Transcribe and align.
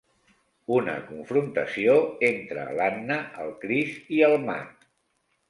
Una 0.77 0.95
confrontació 1.09 1.97
entre 2.31 2.65
l'Anna, 2.81 3.19
el 3.45 3.53
Chris 3.67 3.95
i 4.19 4.25
el 4.31 4.37
Mat. 4.49 4.91